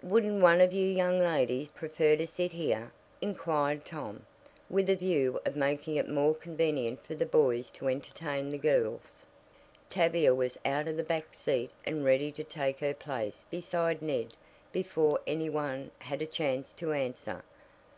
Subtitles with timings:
[0.00, 4.24] "Wouldn't one of you young ladies prefer to sit here?" inquired Tom,
[4.70, 9.26] with a view of making it more convenient for the boys to entertain the girls.
[9.90, 14.32] Tavia was out of the back seat and ready to take her place beside Ned
[14.72, 17.44] before any one had a chance to answer.